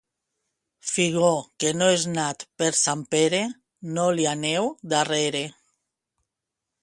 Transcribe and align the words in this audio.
Figó 0.91 1.27
que 1.63 1.73
no 1.81 1.89
és 1.97 2.05
nat 2.13 2.45
per 2.61 2.71
Sant 2.79 3.05
Pere 3.15 3.41
no 3.99 4.05
li 4.21 4.25
aneu 4.33 4.71
darrere. 4.95 5.45